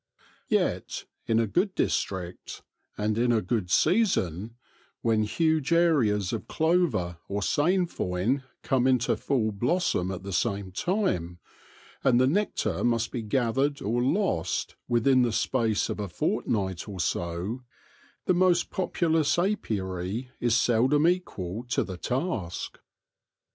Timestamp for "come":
8.63-8.87